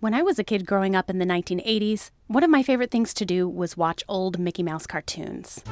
[0.00, 3.12] When I was a kid growing up in the 1980s, one of my favorite things
[3.12, 5.62] to do was watch old Mickey Mouse cartoons.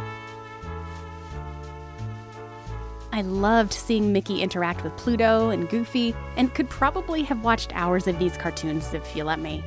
[3.17, 8.07] I loved seeing Mickey interact with Pluto and Goofy, and could probably have watched hours
[8.07, 9.65] of these cartoons if you let me.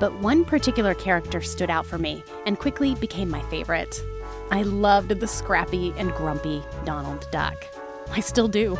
[0.00, 4.02] But one particular character stood out for me and quickly became my favorite.
[4.50, 7.62] I loved the scrappy and grumpy Donald Duck.
[8.10, 8.78] I still do.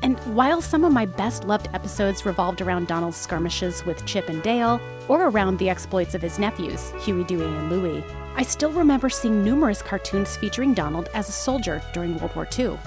[0.00, 4.44] And while some of my best loved episodes revolved around Donald's skirmishes with Chip and
[4.44, 8.04] Dale, or around the exploits of his nephews, Huey, Dewey, and Louie,
[8.36, 12.78] I still remember seeing numerous cartoons featuring Donald as a soldier during World War II.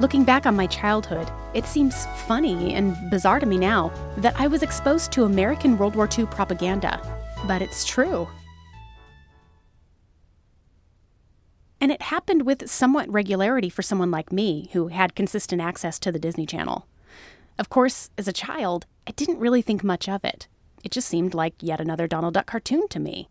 [0.00, 4.46] Looking back on my childhood, it seems funny and bizarre to me now that I
[4.46, 7.00] was exposed to American World War II propaganda,
[7.48, 8.28] but it's true.
[11.80, 16.12] And it happened with somewhat regularity for someone like me who had consistent access to
[16.12, 16.86] the Disney Channel.
[17.58, 20.46] Of course, as a child, I didn't really think much of it.
[20.84, 23.28] It just seemed like yet another Donald Duck cartoon to me.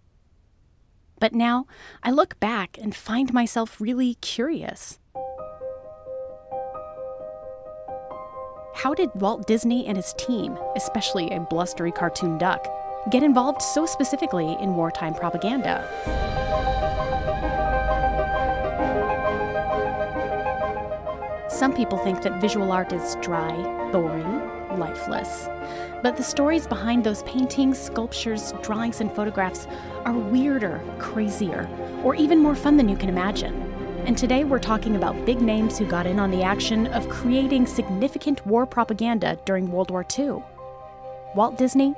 [1.19, 1.65] But now,
[2.03, 4.99] I look back and find myself really curious.
[8.77, 12.63] How did Walt Disney and his team, especially a blustery cartoon duck,
[13.09, 15.83] get involved so specifically in wartime propaganda?
[21.49, 23.51] Some people think that visual art is dry,
[23.91, 25.49] boring, lifeless.
[26.03, 29.65] But the stories behind those paintings, sculptures, drawings, and photographs
[30.05, 31.67] are weirder, crazier,
[32.03, 33.66] or even more fun than you can imagine.
[34.07, 37.67] And today we're talking about big names who got in on the action of creating
[37.67, 40.41] significant war propaganda during World War II
[41.35, 41.93] Walt Disney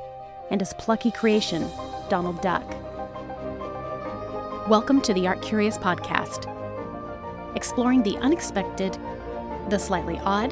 [0.49, 1.69] and his plucky creation,
[2.09, 2.67] Donald Duck.
[4.67, 6.47] Welcome to the Art Curious Podcast,
[7.55, 8.97] exploring the unexpected,
[9.69, 10.51] the slightly odd,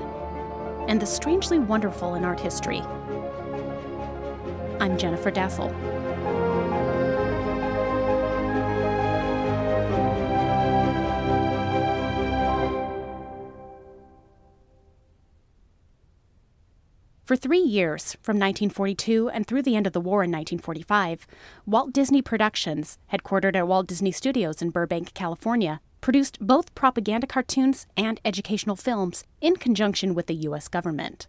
[0.87, 2.81] and the strangely wonderful in art history.
[4.79, 5.96] I'm Jennifer Dasal.
[17.27, 21.27] For three years, from 1942 and through the end of the war in 1945,
[21.65, 27.85] Walt Disney Productions, headquartered at Walt Disney Studios in Burbank, California, produced both propaganda cartoons
[27.97, 30.69] and educational films in conjunction with the U.S.
[30.69, 31.27] government.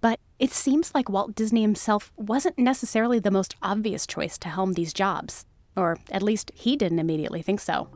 [0.00, 4.72] But it seems like Walt Disney himself wasn't necessarily the most obvious choice to helm
[4.72, 7.88] these jobs, or at least he didn't immediately think so.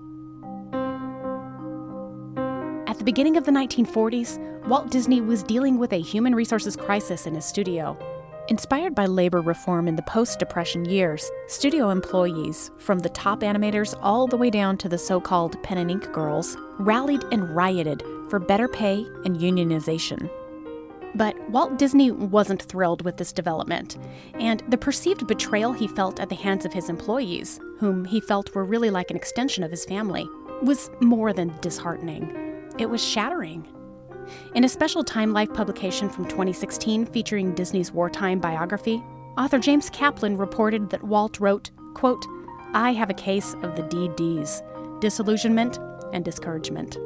[3.02, 7.34] The beginning of the 1940s, Walt Disney was dealing with a human resources crisis in
[7.34, 7.98] his studio.
[8.46, 13.98] Inspired by labor reform in the post Depression years, studio employees, from the top animators
[14.02, 18.04] all the way down to the so called pen and ink girls, rallied and rioted
[18.30, 20.30] for better pay and unionization.
[21.16, 23.98] But Walt Disney wasn't thrilled with this development,
[24.34, 28.54] and the perceived betrayal he felt at the hands of his employees, whom he felt
[28.54, 30.28] were really like an extension of his family,
[30.62, 32.51] was more than disheartening.
[32.78, 33.66] It was shattering.
[34.54, 39.02] In a special Time Life publication from 2016 featuring Disney's wartime biography,
[39.36, 42.24] author James Kaplan reported that Walt wrote, quote,
[42.72, 45.78] I have a case of the DDs, disillusionment
[46.12, 46.96] and discouragement.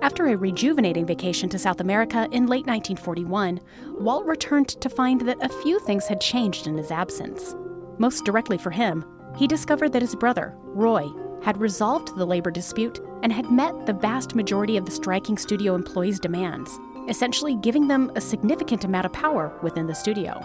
[0.00, 3.60] After a rejuvenating vacation to South America in late 1941,
[4.00, 7.54] Walt returned to find that a few things had changed in his absence.
[7.98, 9.04] Most directly for him,
[9.36, 11.08] he discovered that his brother, Roy,
[11.42, 15.74] had resolved the labor dispute and had met the vast majority of the striking studio
[15.74, 20.40] employees' demands, essentially giving them a significant amount of power within the studio.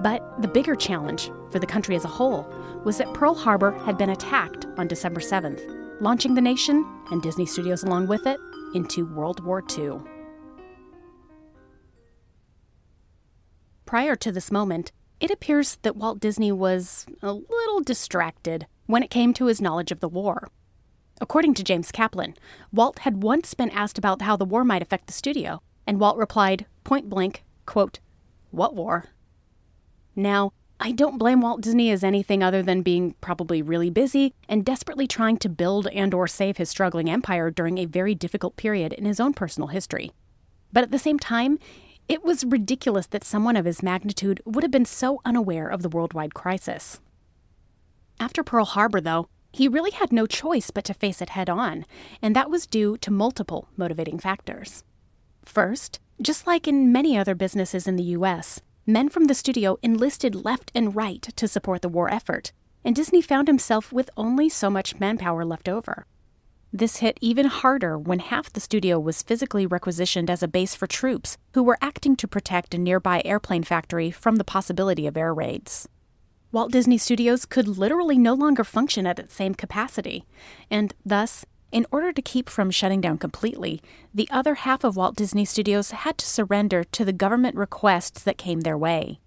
[0.00, 2.48] But the bigger challenge for the country as a whole
[2.84, 7.46] was that Pearl Harbor had been attacked on December 7th, launching the nation, and Disney
[7.46, 8.40] Studios along with it,
[8.74, 10.00] into World War II.
[13.86, 19.10] Prior to this moment, it appears that Walt Disney was a little distracted when it
[19.10, 20.48] came to his knowledge of the war.
[21.20, 22.34] According to James Kaplan,
[22.72, 26.16] Walt had once been asked about how the war might affect the studio, and Walt
[26.16, 28.00] replied, point blank, quote,
[28.50, 29.06] What war?
[30.16, 34.64] Now, I don't blame Walt Disney as anything other than being probably really busy and
[34.64, 38.92] desperately trying to build and or save his struggling empire during a very difficult period
[38.92, 40.12] in his own personal history.
[40.72, 41.58] But at the same time,
[42.08, 45.88] it was ridiculous that someone of his magnitude would have been so unaware of the
[45.88, 47.00] worldwide crisis.
[48.20, 51.86] After Pearl Harbor, though, he really had no choice but to face it head on,
[52.20, 54.82] and that was due to multiple motivating factors.
[55.44, 60.44] First, just like in many other businesses in the US, men from the studio enlisted
[60.44, 62.52] left and right to support the war effort,
[62.84, 66.06] and Disney found himself with only so much manpower left over.
[66.72, 70.88] This hit even harder when half the studio was physically requisitioned as a base for
[70.88, 75.32] troops who were acting to protect a nearby airplane factory from the possibility of air
[75.32, 75.88] raids.
[76.54, 80.24] Walt Disney Studios could literally no longer function at its same capacity,
[80.70, 83.82] and thus, in order to keep from shutting down completely,
[84.14, 88.38] the other half of Walt Disney Studios had to surrender to the government requests that
[88.38, 89.18] came their way.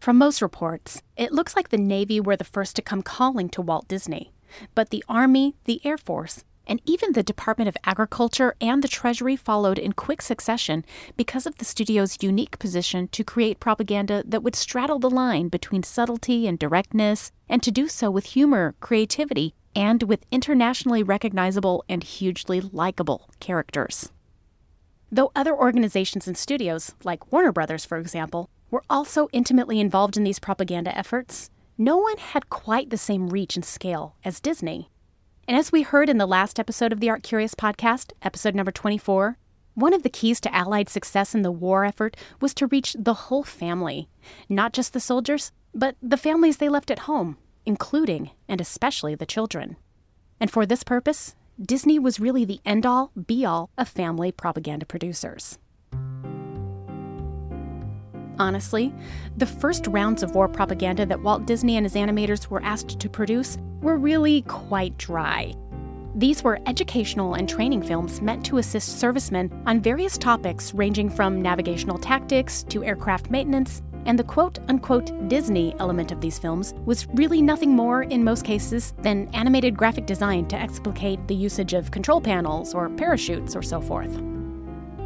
[0.00, 3.60] From most reports, it looks like the Navy were the first to come calling to
[3.60, 4.32] Walt Disney.
[4.74, 9.36] But the Army, the Air Force, and even the Department of Agriculture and the Treasury
[9.36, 10.84] followed in quick succession
[11.16, 15.82] because of the studio's unique position to create propaganda that would straddle the line between
[15.82, 22.02] subtlety and directness, and to do so with humor, creativity, and with internationally recognizable and
[22.02, 24.10] hugely likable characters.
[25.12, 30.24] Though other organizations and studios, like Warner Brothers, for example, were also intimately involved in
[30.24, 34.90] these propaganda efforts, no one had quite the same reach and scale as Disney.
[35.48, 38.72] And as we heard in the last episode of the Art Curious podcast, episode number
[38.72, 39.38] 24,
[39.74, 43.14] one of the keys to Allied success in the war effort was to reach the
[43.14, 44.08] whole family,
[44.48, 49.24] not just the soldiers, but the families they left at home, including and especially the
[49.24, 49.76] children.
[50.40, 54.84] And for this purpose, Disney was really the end all, be all of family propaganda
[54.84, 55.60] producers.
[58.38, 58.92] Honestly,
[59.36, 63.08] the first rounds of war propaganda that Walt Disney and his animators were asked to
[63.08, 65.54] produce were really quite dry.
[66.14, 71.42] These were educational and training films meant to assist servicemen on various topics ranging from
[71.42, 77.06] navigational tactics to aircraft maintenance, and the quote unquote Disney element of these films was
[77.08, 81.90] really nothing more, in most cases, than animated graphic design to explicate the usage of
[81.90, 84.18] control panels or parachutes or so forth.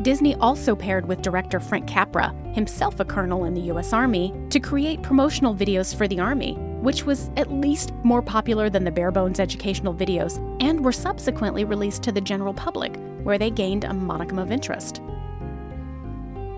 [0.03, 3.93] Disney also paired with director Frank Capra, himself a colonel in the U.S.
[3.93, 8.85] Army, to create promotional videos for the Army, which was at least more popular than
[8.85, 13.51] the bare bones educational videos, and were subsequently released to the general public, where they
[13.51, 15.01] gained a modicum of interest.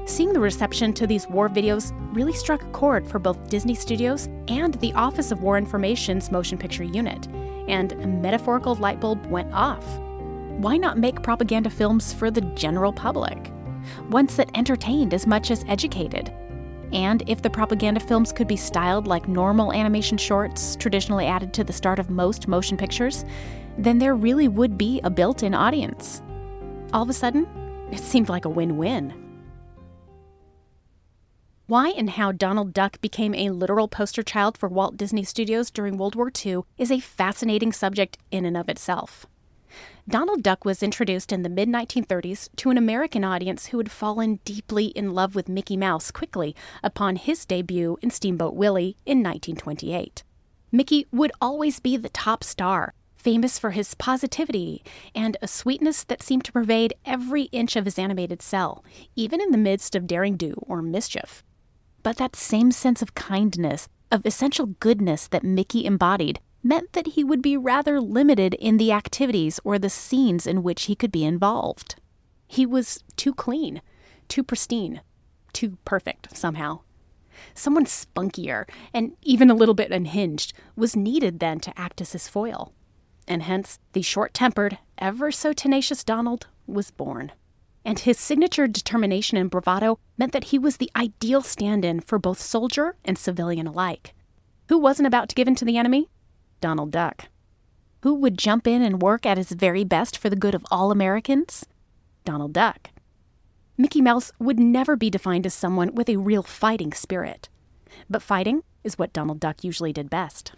[0.04, 4.28] Seeing the reception to these war videos really struck a chord for both Disney Studios
[4.48, 7.28] and the Office of War Information's motion picture unit,
[7.68, 9.84] and a metaphorical light bulb went off
[10.62, 13.50] why not make propaganda films for the general public?
[14.10, 16.32] Ones that entertained as much as educated.
[16.92, 21.64] And if the propaganda films could be styled like normal animation shorts traditionally added to
[21.64, 23.24] the start of most motion pictures,
[23.78, 26.22] then there really would be a built in audience.
[26.92, 27.46] All of a sudden,
[27.90, 29.14] it seemed like a win win.
[31.66, 35.96] Why and how Donald Duck became a literal poster child for Walt Disney Studios during
[35.96, 39.26] World War II is a fascinating subject in and of itself.
[40.08, 44.40] Donald Duck was introduced in the mid 1930s to an American audience who had fallen
[44.44, 50.24] deeply in love with Mickey Mouse quickly upon his debut in Steamboat Willie in 1928.
[50.72, 54.82] Mickey would always be the top star, famous for his positivity
[55.14, 58.84] and a sweetness that seemed to pervade every inch of his animated cell,
[59.14, 61.44] even in the midst of daring do or mischief.
[62.02, 67.24] But that same sense of kindness, of essential goodness that Mickey embodied, meant that he
[67.24, 71.24] would be rather limited in the activities or the scenes in which he could be
[71.24, 71.96] involved.
[72.46, 73.82] He was too clean,
[74.28, 75.00] too pristine,
[75.52, 76.80] too perfect somehow.
[77.54, 82.28] Someone spunkier and even a little bit unhinged was needed then to act as his
[82.28, 82.72] foil.
[83.26, 87.32] And hence, the short tempered, ever so tenacious Donald was born.
[87.84, 92.18] And his signature determination and bravado meant that he was the ideal stand in for
[92.18, 94.14] both soldier and civilian alike.
[94.68, 96.08] Who wasn't about to give in to the enemy?
[96.62, 97.26] Donald Duck.
[98.02, 100.90] Who would jump in and work at his very best for the good of all
[100.90, 101.66] Americans?
[102.24, 102.88] Donald Duck.
[103.76, 107.48] Mickey Mouse would never be defined as someone with a real fighting spirit.
[108.08, 110.52] But fighting is what Donald Duck usually did best.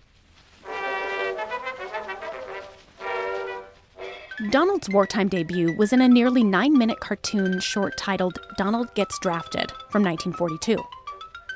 [4.51, 9.71] Donald's wartime debut was in a nearly nine minute cartoon short titled Donald Gets Drafted
[9.91, 10.77] from 1942.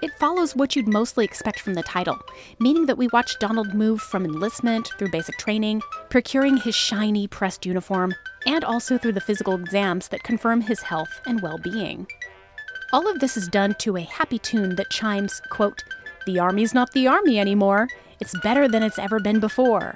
[0.01, 2.21] It follows what you'd mostly expect from the title,
[2.61, 7.67] meaning that we watch Donald move from enlistment through basic training, procuring his shiny pressed
[7.67, 8.15] uniform,
[8.47, 12.07] and also through the physical exams that confirm his health and well being.
[12.93, 15.83] All of this is done to a happy tune that chimes, quote,
[16.27, 17.89] The Army's not the Army anymore.
[18.21, 19.95] It's better than it's ever been before.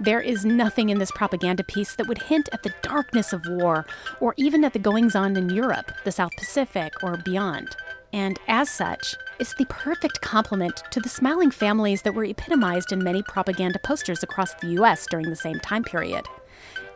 [0.00, 3.86] There is nothing in this propaganda piece that would hint at the darkness of war,
[4.18, 7.76] or even at the goings on in Europe, the South Pacific, or beyond
[8.14, 13.02] and as such, it's the perfect complement to the smiling families that were epitomized in
[13.02, 16.24] many propaganda posters across the US during the same time period.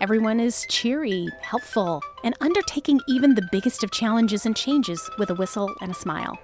[0.01, 5.35] Everyone is cheery, helpful, and undertaking even the biggest of challenges and changes with a
[5.35, 6.39] whistle and a smile.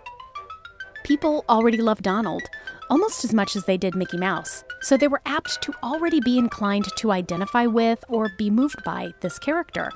[1.05, 2.43] People already love Donald,
[2.91, 6.37] almost as much as they did Mickey Mouse, so they were apt to already be
[6.37, 9.93] inclined to identify with or be moved by this character.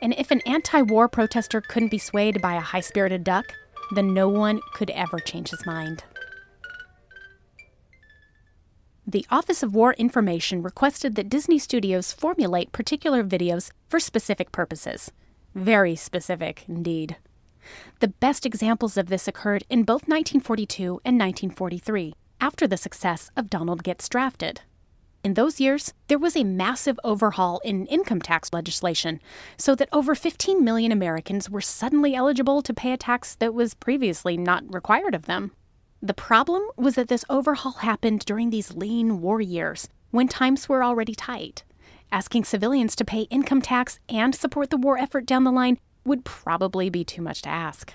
[0.00, 3.52] And if an anti war protester couldn't be swayed by a high spirited duck,
[3.90, 6.04] then no one could ever change his mind.
[9.06, 15.10] The Office of War Information requested that Disney Studios formulate particular videos for specific purposes.
[15.54, 17.16] Very specific indeed.
[18.00, 23.50] The best examples of this occurred in both 1942 and 1943, after the success of
[23.50, 24.60] Donald Gets Drafted.
[25.24, 29.20] In those years, there was a massive overhaul in income tax legislation,
[29.56, 33.74] so that over 15 million Americans were suddenly eligible to pay a tax that was
[33.74, 35.52] previously not required of them.
[36.00, 40.84] The problem was that this overhaul happened during these lean war years, when times were
[40.84, 41.64] already tight.
[42.12, 46.24] Asking civilians to pay income tax and support the war effort down the line would
[46.24, 47.94] probably be too much to ask.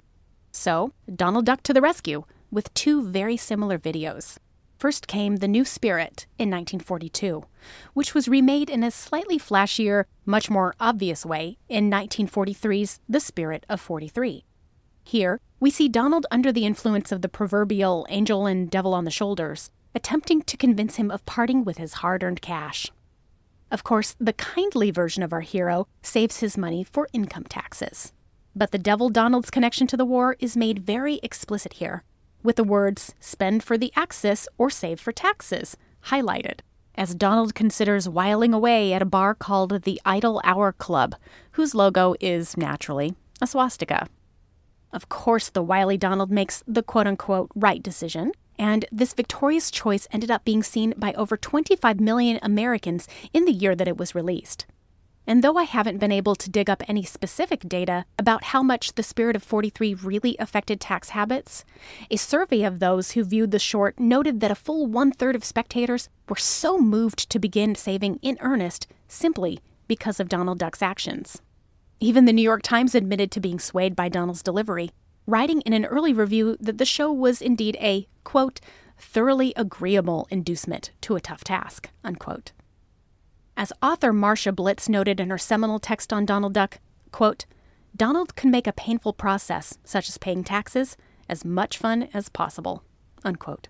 [0.51, 4.37] So, Donald Duck to the rescue with two very similar videos.
[4.83, 7.45] First came The New Spirit in 1942,
[7.93, 13.65] which was remade in a slightly flashier, much more obvious way in 1943's The Spirit
[13.69, 14.43] of 43.
[15.05, 19.09] Here, we see Donald under the influence of the proverbial angel and devil on the
[19.09, 22.91] shoulders, attempting to convince him of parting with his hard earned cash.
[23.71, 28.11] Of course, the kindly version of our hero saves his money for income taxes.
[28.53, 32.03] But the devil Donald's connection to the war is made very explicit here,
[32.43, 36.59] with the words spend for the Axis or save for taxes highlighted,
[36.95, 41.15] as Donald considers whiling away at a bar called the Idle Hour Club,
[41.51, 44.07] whose logo is, naturally, a swastika.
[44.91, 50.07] Of course, the wily Donald makes the quote unquote right decision, and this victorious choice
[50.11, 54.13] ended up being seen by over 25 million Americans in the year that it was
[54.13, 54.65] released.
[55.25, 58.93] And though I haven't been able to dig up any specific data about how much
[58.93, 61.63] the Spirit of 43 really affected tax habits,
[62.11, 65.45] a survey of those who viewed the short noted that a full one third of
[65.45, 71.41] spectators were so moved to begin saving in earnest simply because of Donald Duck's actions.
[71.99, 74.91] Even the New York Times admitted to being swayed by Donald's delivery,
[75.25, 78.59] writing in an early review that the show was indeed a, quote,
[78.99, 82.51] thoroughly agreeable inducement to a tough task, unquote.
[83.55, 86.79] As author Marcia Blitz noted in her seminal text on Donald Duck,
[87.11, 87.45] quote,
[87.95, 90.97] Donald can make a painful process, such as paying taxes,
[91.29, 92.83] as much fun as possible,
[93.23, 93.67] unquote.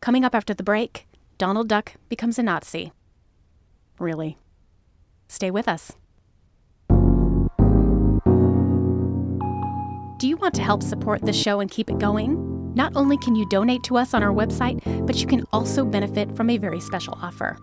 [0.00, 1.06] Coming up after the break,
[1.36, 2.92] Donald Duck becomes a Nazi.
[3.98, 4.38] Really.
[5.28, 5.92] Stay with us.
[10.18, 12.74] Do you want to help support the show and keep it going?
[12.74, 16.34] Not only can you donate to us on our website, but you can also benefit
[16.34, 17.58] from a very special offer.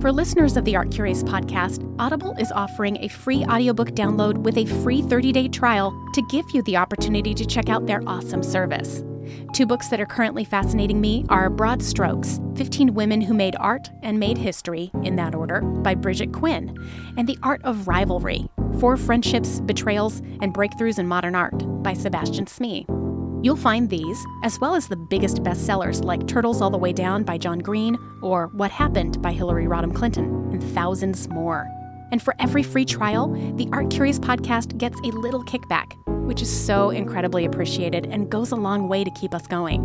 [0.00, 4.56] For listeners of the Art Curious podcast, Audible is offering a free audiobook download with
[4.56, 8.42] a free 30 day trial to give you the opportunity to check out their awesome
[8.42, 9.04] service.
[9.52, 13.90] Two books that are currently fascinating me are Broad Strokes 15 Women Who Made Art
[14.02, 16.74] and Made History, in that order, by Bridget Quinn,
[17.18, 18.48] and The Art of Rivalry
[18.80, 22.86] Four Friendships, Betrayals, and Breakthroughs in Modern Art by Sebastian Smee.
[23.42, 27.24] You'll find these, as well as the biggest bestsellers like Turtles All the Way Down
[27.24, 31.66] by John Green or What Happened by Hillary Rodham Clinton, and thousands more.
[32.12, 36.50] And for every free trial, the Art Curious podcast gets a little kickback, which is
[36.50, 39.84] so incredibly appreciated and goes a long way to keep us going.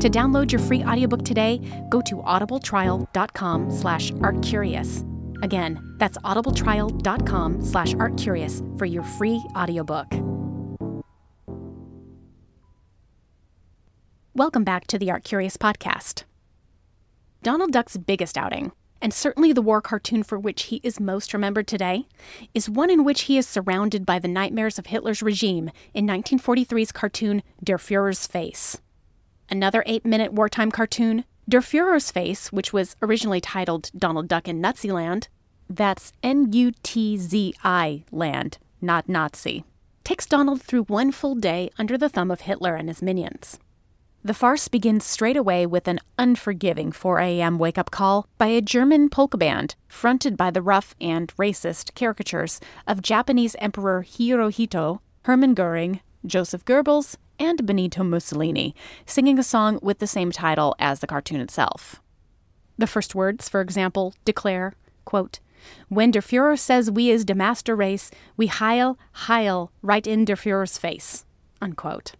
[0.00, 5.04] To download your free audiobook today, go to audibletrial.com slash artcurious.
[5.42, 10.39] Again, that's audibletrial.com slash artcurious for your free audiobook.
[14.40, 16.24] Welcome back to the Art Curious podcast.
[17.42, 21.66] Donald Duck's biggest outing, and certainly the war cartoon for which he is most remembered
[21.66, 22.06] today,
[22.54, 26.90] is one in which he is surrounded by the nightmares of Hitler's regime in 1943's
[26.90, 28.80] cartoon Der Fuhrer's Face.
[29.50, 34.58] Another eight minute wartime cartoon, Der Fuhrer's Face, which was originally titled Donald Duck in
[34.58, 35.28] Nazi Land,
[35.68, 39.64] that's N U T Z I land, not Nazi,
[40.02, 43.58] takes Donald through one full day under the thumb of Hitler and his minions.
[44.22, 47.58] The farce begins straight away with an unforgiving 4 a.m.
[47.58, 52.60] wake up call by a German polka band fronted by the rough and racist caricatures
[52.86, 58.74] of Japanese Emperor Hirohito, Hermann Goering, Joseph Goebbels, and Benito Mussolini,
[59.06, 62.02] singing a song with the same title as the cartoon itself.
[62.76, 64.74] The first words, for example, declare,
[65.06, 65.40] quote,
[65.88, 70.36] When der Fuhrer says we is de master race, we heil, heil right in der
[70.36, 71.24] Fuhrer's face,
[71.62, 72.12] unquote.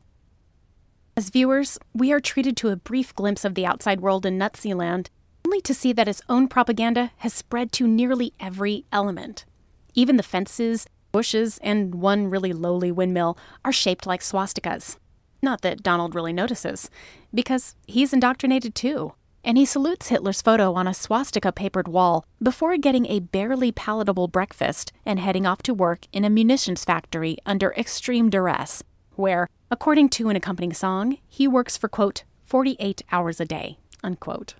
[1.20, 4.72] As viewers, we are treated to a brief glimpse of the outside world in Nazi
[4.72, 5.10] land,
[5.46, 9.44] only to see that its own propaganda has spread to nearly every element.
[9.92, 13.36] Even the fences, bushes, and one really lowly windmill
[13.66, 14.96] are shaped like swastikas.
[15.42, 16.88] Not that Donald really notices,
[17.34, 19.12] because he's indoctrinated too.
[19.44, 24.28] And he salutes Hitler's photo on a swastika papered wall before getting a barely palatable
[24.28, 28.82] breakfast and heading off to work in a munitions factory under extreme duress,
[29.16, 34.54] where, according to an accompanying song, he works for, quote, 48 hours a day, unquote.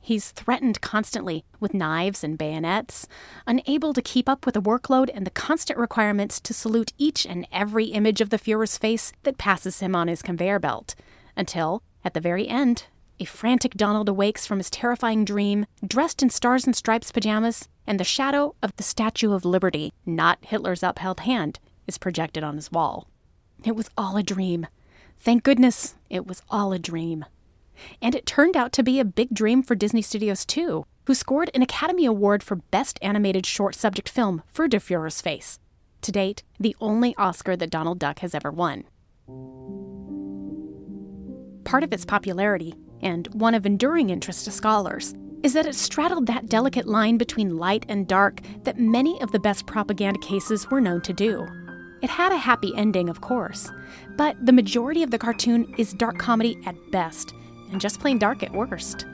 [0.00, 3.06] He's threatened constantly with knives and bayonets,
[3.46, 7.46] unable to keep up with the workload and the constant requirements to salute each and
[7.52, 10.94] every image of the Fuhrer's face that passes him on his conveyor belt,
[11.36, 12.86] until, at the very end,
[13.20, 17.98] a frantic Donald awakes from his terrifying dream, dressed in stars and stripes pajamas, and
[17.98, 22.70] the shadow of the Statue of Liberty, not Hitler's upheld hand, is projected on his
[22.70, 23.08] wall.
[23.64, 24.66] It was all a dream.
[25.18, 27.24] Thank goodness it was all a dream.
[28.00, 31.50] And it turned out to be a big dream for Disney Studios, too, who scored
[31.54, 35.58] an Academy Award for Best Animated Short Subject Film for Der Fuhrer's Face.
[36.02, 38.84] To date, the only Oscar that Donald Duck has ever won.
[41.64, 46.26] Part of its popularity, and one of enduring interest to scholars, is that it straddled
[46.26, 50.80] that delicate line between light and dark that many of the best propaganda cases were
[50.80, 51.46] known to do.
[52.00, 53.70] It had a happy ending, of course,
[54.16, 57.34] but the majority of the cartoon is dark comedy at best,
[57.70, 59.04] and just plain dark at worst.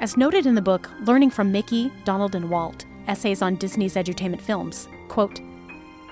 [0.00, 4.40] As noted in the book Learning from Mickey, Donald, and Walt Essays on Disney's Edutainment
[4.40, 5.40] Films, quote,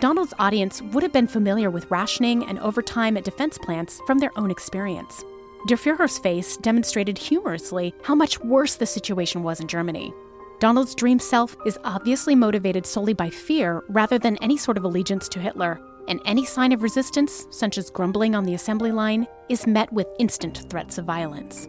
[0.00, 4.36] Donald's audience would have been familiar with rationing and overtime at defense plants from their
[4.38, 5.24] own experience.
[5.66, 10.14] Der Fuhrer's face demonstrated humorously how much worse the situation was in Germany.
[10.60, 15.26] Donald's dream self is obviously motivated solely by fear rather than any sort of allegiance
[15.30, 19.66] to Hitler, and any sign of resistance, such as grumbling on the assembly line, is
[19.66, 21.66] met with instant threats of violence.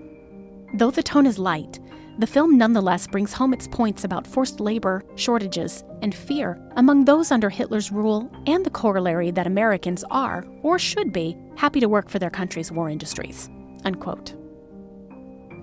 [0.74, 1.79] Though the tone is light,
[2.19, 7.31] the film nonetheless brings home its points about forced labor, shortages, and fear among those
[7.31, 12.10] under Hitler's rule and the corollary that Americans are, or should be, happy to work
[12.10, 13.49] for their country's war industries.
[13.86, 14.40] Unquote.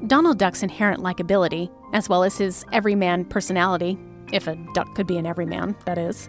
[0.07, 3.99] Donald Duck's inherent likability, as well as his everyman personality,
[4.33, 6.29] if a duck could be an everyman, that is,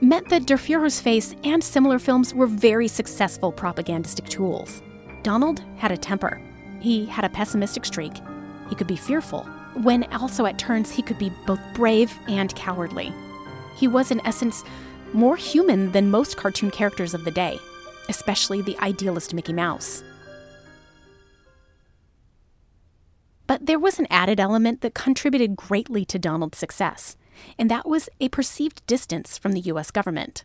[0.00, 4.82] meant that Der Fuhrer's Face and similar films were very successful propagandistic tools.
[5.22, 6.40] Donald had a temper.
[6.80, 8.12] He had a pessimistic streak.
[8.68, 9.44] He could be fearful,
[9.82, 13.14] when also at turns he could be both brave and cowardly.
[13.76, 14.62] He was, in essence,
[15.14, 17.58] more human than most cartoon characters of the day,
[18.10, 20.02] especially the idealist Mickey Mouse.
[23.46, 27.16] But there was an added element that contributed greatly to Donald's success
[27.58, 29.90] and that was a perceived distance from the U.S.
[29.90, 30.44] government.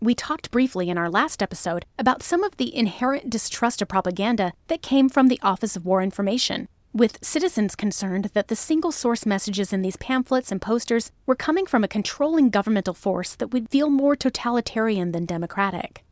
[0.00, 4.52] We talked briefly in our last episode about some of the inherent distrust of propaganda
[4.68, 9.26] that came from the Office of War Information, with citizens concerned that the single source
[9.26, 13.68] messages in these pamphlets and posters were coming from a controlling governmental force that would
[13.68, 16.02] feel more totalitarian than democratic.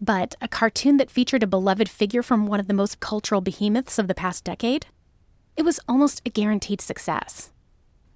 [0.00, 3.98] But a cartoon that featured a beloved figure from one of the most cultural behemoths
[3.98, 4.86] of the past decade?
[5.56, 7.52] It was almost a guaranteed success.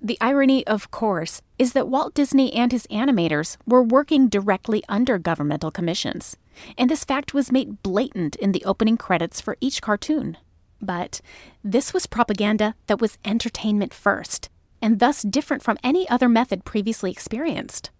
[0.01, 5.19] The irony, of course, is that Walt Disney and his animators were working directly under
[5.19, 6.37] governmental commissions,
[6.77, 10.37] and this fact was made blatant in the opening credits for each cartoon.
[10.81, 11.21] But
[11.65, 14.49] this was propaganda that was entertainment first,
[14.81, 17.91] and thus different from any other method previously experienced.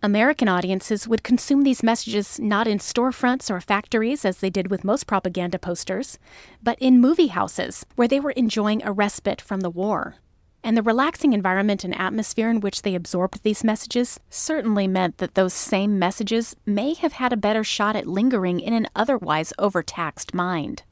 [0.00, 4.84] American audiences would consume these messages not in storefronts or factories as they did with
[4.84, 6.20] most propaganda posters,
[6.62, 10.14] but in movie houses where they were enjoying a respite from the war.
[10.62, 15.34] And the relaxing environment and atmosphere in which they absorbed these messages certainly meant that
[15.34, 20.32] those same messages may have had a better shot at lingering in an otherwise overtaxed
[20.32, 20.84] mind.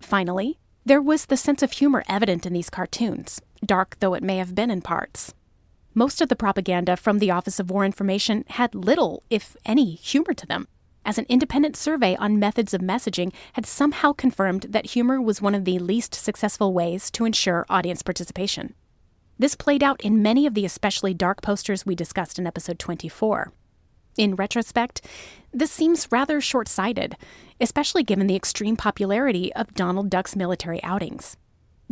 [0.00, 4.36] Finally, there was the sense of humor evident in these cartoons, dark though it may
[4.36, 5.32] have been in parts.
[5.94, 10.32] Most of the propaganda from the Office of War Information had little, if any, humor
[10.34, 10.68] to them,
[11.04, 15.54] as an independent survey on methods of messaging had somehow confirmed that humor was one
[15.54, 18.74] of the least successful ways to ensure audience participation.
[19.36, 23.52] This played out in many of the especially dark posters we discussed in episode 24.
[24.16, 25.04] In retrospect,
[25.52, 27.16] this seems rather short sighted,
[27.60, 31.36] especially given the extreme popularity of Donald Duck's military outings.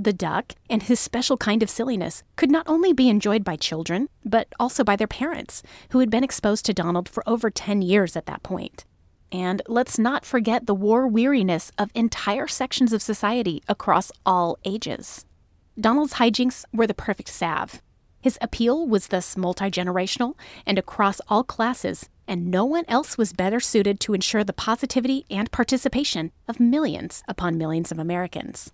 [0.00, 4.08] The duck and his special kind of silliness could not only be enjoyed by children,
[4.24, 8.14] but also by their parents, who had been exposed to Donald for over 10 years
[8.14, 8.84] at that point.
[9.32, 15.26] And let's not forget the war weariness of entire sections of society across all ages.
[15.78, 17.82] Donald's hijinks were the perfect salve.
[18.20, 20.34] His appeal was thus multi generational
[20.64, 25.24] and across all classes, and no one else was better suited to ensure the positivity
[25.28, 28.70] and participation of millions upon millions of Americans.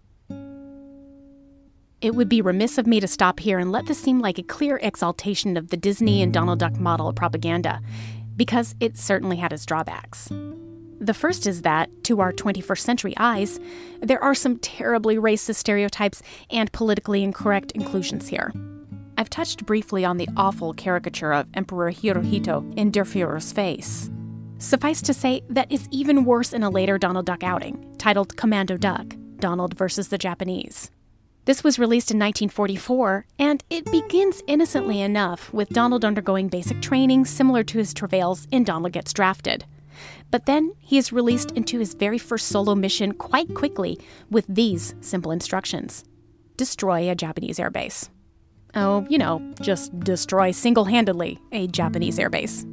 [2.05, 4.43] It would be remiss of me to stop here and let this seem like a
[4.43, 7.81] clear exaltation of the Disney and Donald Duck model of propaganda,
[8.37, 10.29] because it certainly had its drawbacks.
[11.01, 13.59] The first is that, to our 21st century eyes,
[14.03, 18.53] there are some terribly racist stereotypes and politically incorrect inclusions here.
[19.17, 24.11] I've touched briefly on the awful caricature of Emperor Hirohito in Der Fuhrer's face.
[24.59, 28.77] Suffice to say that it's even worse in a later Donald Duck outing, titled Commando
[28.77, 30.91] Duck Donald versus the Japanese.
[31.47, 37.27] This was released in 1944, and it begins innocently enough with Donald undergoing basic training
[37.27, 39.67] similar to his travails in Donald Gets Drafted.
[40.31, 44.95] But then he is released into his very first solo mission quite quickly with these
[45.01, 46.05] simple instructions
[46.57, 48.09] destroy a Japanese airbase.
[48.77, 52.65] Oh, you know, just destroy single handedly a Japanese airbase.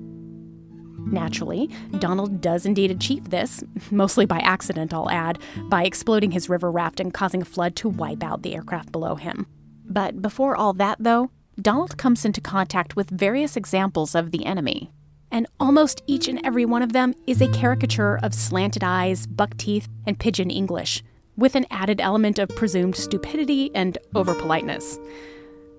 [1.06, 6.72] Naturally, Donald does indeed achieve this, mostly by accident, I'll add, by exploding his river
[6.72, 9.46] raft and causing a flood to wipe out the aircraft below him.
[9.86, 14.92] But before all that, though, Donald comes into contact with various examples of the enemy.
[15.32, 19.58] And almost each and every one of them is a caricature of slanted eyes, buck
[19.58, 21.04] teeth, and pidgin English,
[21.38, 25.00] with an added element of presumed stupidity and overpoliteness.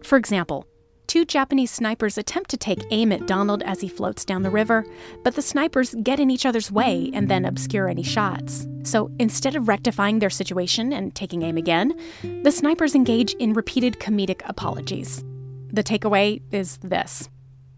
[0.02, 0.66] For example,
[1.12, 4.82] two Japanese snipers attempt to take aim at Donald as he floats down the river,
[5.22, 8.66] but the snipers get in each other's way and then obscure any shots.
[8.82, 11.94] So instead of rectifying their situation and taking aim again,
[12.42, 15.22] the snipers engage in repeated comedic apologies.
[15.70, 17.28] The takeaway is this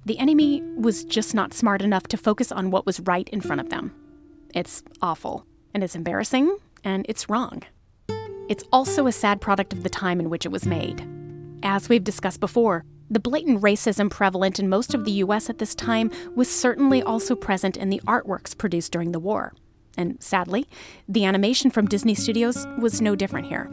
[0.05, 3.61] the enemy was just not smart enough to focus on what was right in front
[3.61, 3.93] of them.
[4.55, 5.45] It's awful,
[5.75, 7.65] and it's embarrassing, and it's wrong.
[8.49, 11.05] It's also a sad product of the time in which it was made.
[11.65, 15.75] As we've discussed before, the blatant racism prevalent in most of the US at this
[15.75, 19.55] time was certainly also present in the artworks produced during the war.
[19.97, 20.67] And sadly,
[21.09, 23.71] the animation from Disney Studios was no different here.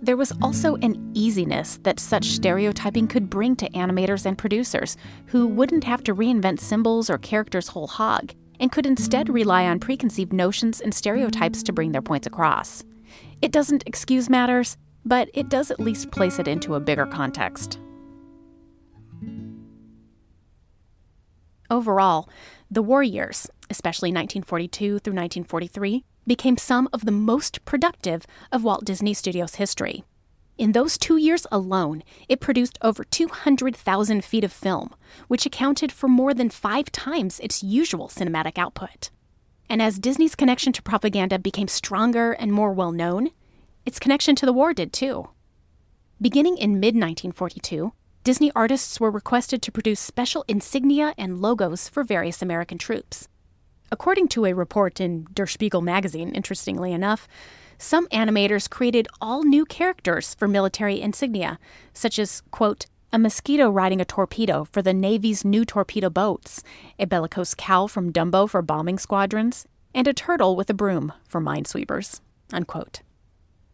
[0.00, 4.96] There was also an easiness that such stereotyping could bring to animators and producers,
[5.26, 9.80] who wouldn't have to reinvent symbols or characters whole hog, and could instead rely on
[9.80, 12.84] preconceived notions and stereotypes to bring their points across.
[13.42, 17.80] It doesn't excuse matters, but it does at least place it into a bigger context.
[21.70, 22.28] Overall,
[22.70, 28.84] the war years, especially 1942 through 1943, became some of the most productive of Walt
[28.84, 30.04] Disney Studios' history.
[30.58, 34.94] In those two years alone, it produced over 200,000 feet of film,
[35.28, 39.10] which accounted for more than five times its usual cinematic output.
[39.68, 43.30] And as Disney's connection to propaganda became stronger and more well known,
[43.84, 45.28] its connection to the war did too.
[46.20, 47.92] Beginning in mid 1942,
[48.26, 53.28] Disney artists were requested to produce special insignia and logos for various American troops.
[53.92, 57.28] According to a report in Der Spiegel magazine, interestingly enough,
[57.78, 61.60] some animators created all new characters for military insignia,
[61.92, 66.64] such as, quote, a mosquito riding a torpedo for the Navy's new torpedo boats,
[66.98, 71.40] a bellicose cow from Dumbo for bombing squadrons, and a turtle with a broom for
[71.40, 72.20] minesweepers,
[72.52, 73.02] unquote.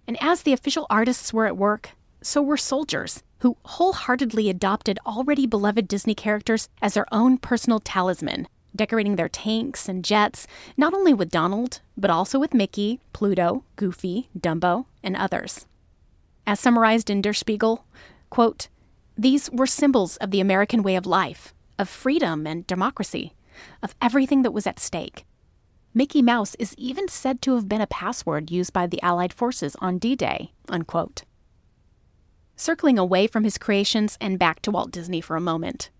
[0.07, 5.49] And as the official artists were at work, so were soldiers who wholeheartedly adopted already
[5.49, 11.13] beloved Disney characters as their own personal talisman, decorating their tanks and jets not only
[11.13, 15.67] with Donald, but also with Mickey, Pluto, Goofy, Dumbo, and others.
[16.47, 17.85] As summarized in Der Spiegel,
[18.31, 18.69] quote,
[19.19, 23.35] these were symbols of the American way of life, of freedom and democracy,
[23.83, 25.25] of everything that was at stake.
[25.93, 29.75] Mickey Mouse is even said to have been a password used by the Allied forces
[29.81, 30.53] on D Day.
[30.69, 31.25] Unquote.
[32.63, 35.91] Circling away from his creations and back to Walt Disney for a moment.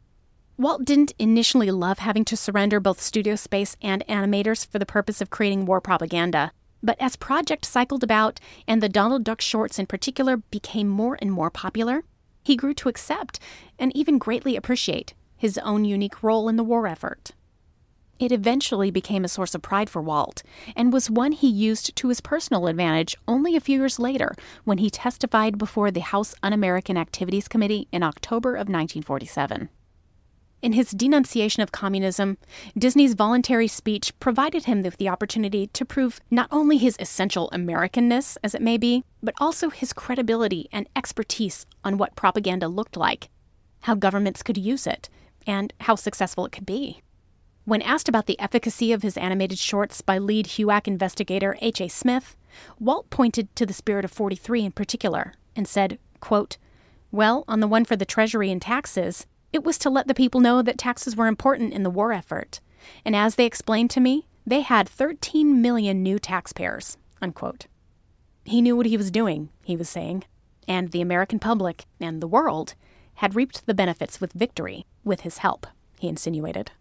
[0.57, 5.21] Walt didn't initially love having to surrender both studio space and animators for the purpose
[5.21, 6.53] of creating war propaganda.
[6.81, 11.33] But as project cycled about, and the Donald Duck shorts in particular became more and
[11.33, 12.05] more popular,
[12.45, 13.41] he grew to accept
[13.77, 17.33] and even greatly appreciate his own unique role in the war effort.
[18.23, 20.45] It eventually became a source of pride for Walt,
[20.77, 24.79] and was one he used to his personal advantage only a few years later when
[24.79, 29.71] he testified before the House Un American Activities Committee in October of 1947.
[30.63, 32.39] In his denunciation of communism,
[32.79, 38.37] Disney's voluntary speech provided him with the opportunity to prove not only his essential Americanness,
[38.45, 43.31] as it may be, but also his credibility and expertise on what propaganda looked like,
[43.81, 45.09] how governments could use it,
[45.45, 47.03] and how successful it could be.
[47.65, 51.89] When asked about the efficacy of his animated shorts by lead HUAC investigator H.A.
[51.89, 52.37] Smith,
[52.81, 56.57] Walt pointed to the Spirit of 43 in particular and said, quote,
[57.13, 60.41] Well, on the one for the Treasury and taxes, it was to let the people
[60.41, 62.61] know that taxes were important in the war effort.
[63.05, 66.97] And as they explained to me, they had 13 million new taxpayers.
[67.21, 67.67] Unquote.
[68.45, 70.25] He knew what he was doing, he was saying.
[70.69, 72.75] and the American public and the world
[73.15, 75.67] had reaped the benefits with victory with his help,
[75.99, 76.73] he insinuated.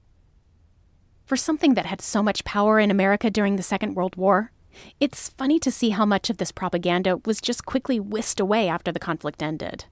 [1.32, 4.52] For something that had so much power in America during the Second World War,
[5.00, 8.92] it's funny to see how much of this propaganda was just quickly whisked away after
[8.92, 9.86] the conflict ended.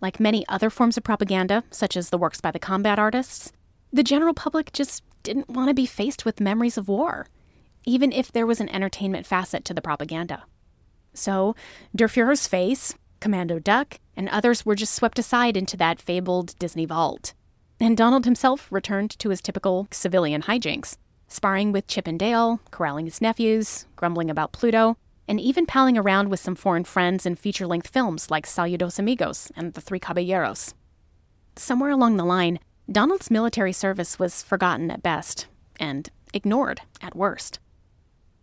[0.00, 3.52] Like many other forms of propaganda, such as the works by the combat artists,
[3.92, 7.28] the general public just didn't want to be faced with memories of war,
[7.84, 10.42] even if there was an entertainment facet to the propaganda.
[11.14, 11.54] So,
[11.94, 16.84] Der Fuhrer's face, Commando Duck, and others were just swept aside into that fabled Disney
[16.84, 17.32] vault.
[17.80, 20.96] And Donald himself returned to his typical civilian hijinks,
[21.28, 24.96] sparring with Chip and Dale, corralling his nephews, grumbling about Pluto,
[25.28, 29.52] and even palling around with some foreign friends in feature length films like Saludos Amigos
[29.54, 30.74] and The Three Caballeros.
[31.54, 32.58] Somewhere along the line,
[32.90, 35.46] Donald's military service was forgotten at best
[35.78, 37.60] and ignored at worst.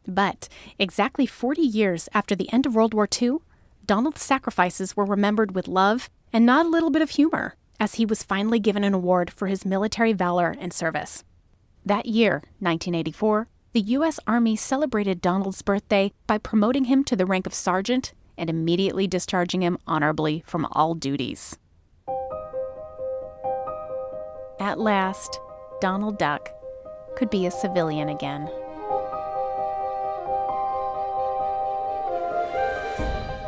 [0.07, 3.37] But exactly 40 years after the end of World War II,
[3.85, 8.05] Donald's sacrifices were remembered with love and not a little bit of humor, as he
[8.05, 11.23] was finally given an award for his military valor and service.
[11.85, 14.19] That year, 1984, the U.S.
[14.25, 19.61] Army celebrated Donald's birthday by promoting him to the rank of sergeant and immediately discharging
[19.61, 21.57] him honorably from all duties.
[24.59, 25.39] At last,
[25.81, 26.49] Donald Duck
[27.15, 28.49] could be a civilian again.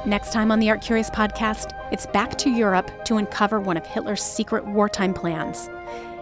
[0.07, 3.85] Next time on the Art Curious podcast, it's back to Europe to uncover one of
[3.85, 5.69] Hitler's secret wartime plans.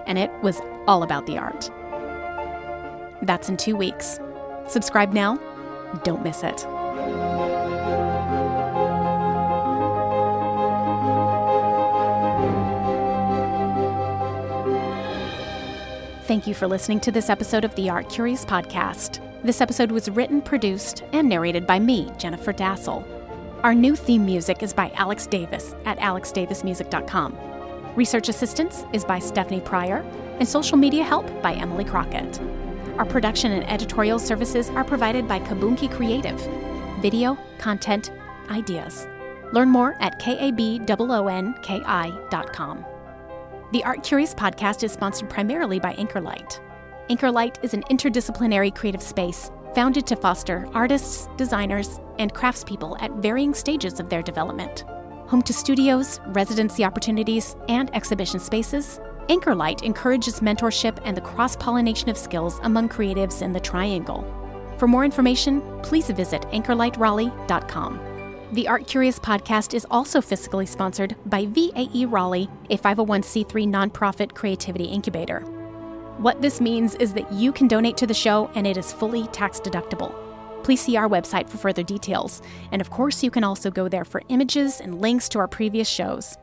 [0.08, 1.70] And it was all about the art.
[3.22, 4.20] That's in two weeks.
[4.68, 5.36] Subscribe now.
[6.04, 6.62] Don't miss it.
[16.26, 19.22] Thank you for listening to this episode of the Art Curious podcast.
[19.44, 23.15] This episode was written, produced, and narrated by me, Jennifer Dasal.
[23.66, 27.36] Our new theme music is by Alex Davis at alexdavismusic.com.
[27.96, 30.06] Research assistance is by Stephanie Pryor,
[30.38, 32.40] and social media help by Emily Crockett.
[33.00, 36.40] Our production and editorial services are provided by Kaboonki Creative.
[37.02, 38.12] Video, content,
[38.52, 39.08] ideas.
[39.52, 40.86] Learn more at kaboonki.com.
[43.72, 46.60] The Art Curious podcast is sponsored primarily by Anchorlight.
[47.10, 53.54] Anchorlight is an interdisciplinary creative space founded to foster artists, designers, and craftspeople at varying
[53.54, 54.86] stages of their development.
[55.28, 62.10] Home to studios, residency opportunities, and exhibition spaces, Anchorlight encourages mentorship and the cross pollination
[62.10, 64.24] of skills among creatives in the Triangle.
[64.78, 68.00] For more information, please visit anchorlightraleigh.com.
[68.52, 74.86] The Art Curious podcast is also fiscally sponsored by VAE Raleigh, a 501c3 nonprofit creativity
[74.86, 75.44] incubator.
[76.18, 79.28] What this means is that you can donate to the show and it is fully
[79.28, 80.16] tax deductible.
[80.64, 82.42] Please see our website for further details.
[82.72, 85.90] And of course, you can also go there for images and links to our previous
[85.90, 86.38] shows.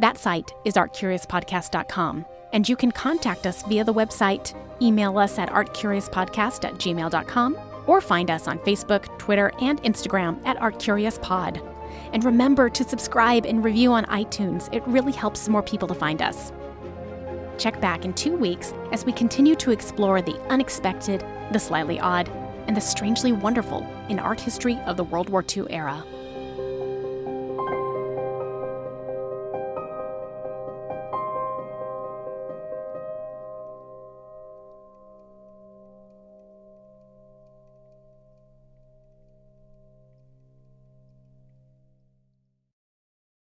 [0.00, 2.26] That site is artcuriouspodcast.com.
[2.52, 8.00] And you can contact us via the website, email us at artcuriouspodcast at gmail.com, or
[8.00, 11.66] find us on Facebook, Twitter, and Instagram at artcuriouspod.
[12.12, 14.68] And remember to subscribe and review on iTunes.
[14.72, 16.52] It really helps more people to find us.
[17.62, 22.28] Check back in two weeks as we continue to explore the unexpected, the slightly odd,
[22.66, 26.02] and the strangely wonderful in art history of the World War II era.